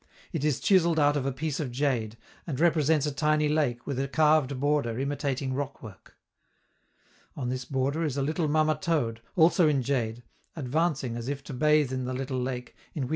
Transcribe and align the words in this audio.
It 0.33 0.43
is 0.43 0.59
chiselled 0.59 0.97
out 0.97 1.15
of 1.15 1.27
a 1.27 1.31
piece 1.31 1.59
of 1.59 1.69
jade, 1.71 2.17
and 2.47 2.59
represents 2.59 3.05
a 3.05 3.11
tiny 3.11 3.47
lake 3.47 3.85
with 3.85 3.99
a 3.99 4.07
carved 4.07 4.59
border 4.59 4.97
imitating 4.97 5.53
rockwork. 5.53 6.17
On 7.35 7.49
this 7.49 7.65
border 7.65 8.03
is 8.03 8.17
a 8.17 8.23
little 8.23 8.47
mamma 8.47 8.79
toad, 8.81 9.21
also 9.35 9.67
in 9.67 9.83
jade, 9.83 10.23
advancing 10.55 11.15
as 11.15 11.29
if 11.29 11.43
to 11.43 11.53
bathe 11.53 11.93
in 11.93 12.05
the 12.05 12.15
little 12.15 12.39
lake 12.41 12.75
in 12.95 13.03
which 13.03 13.09
M. 13.09 13.09